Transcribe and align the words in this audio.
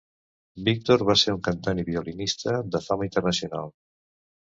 Victor 0.69 1.03
va 1.09 1.17
ser 1.25 1.35
un 1.35 1.45
cantant 1.49 1.83
i 1.83 1.87
violinista 1.91 2.59
de 2.73 2.85
fama 2.89 3.11
internacional. 3.13 3.75